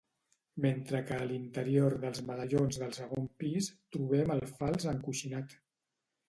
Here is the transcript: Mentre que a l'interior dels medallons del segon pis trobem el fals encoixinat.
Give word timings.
Mentre 0.63 1.01
que 1.09 1.17
a 1.17 1.27
l'interior 1.31 1.95
dels 2.05 2.21
medallons 2.29 2.79
del 2.85 2.95
segon 2.99 3.29
pis 3.43 3.69
trobem 3.97 4.33
el 4.39 4.43
fals 4.57 4.89
encoixinat. 4.95 5.55